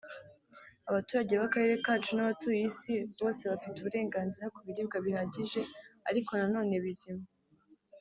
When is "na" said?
6.39-6.45